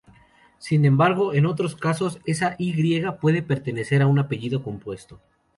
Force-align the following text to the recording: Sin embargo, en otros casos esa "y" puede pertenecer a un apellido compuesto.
Sin 0.57 0.85
embargo, 0.85 1.31
en 1.35 1.45
otros 1.45 1.75
casos 1.75 2.17
esa 2.25 2.55
"y" 2.57 2.73
puede 3.21 3.43
pertenecer 3.43 4.01
a 4.01 4.07
un 4.07 4.17
apellido 4.17 4.63
compuesto. 4.63 5.19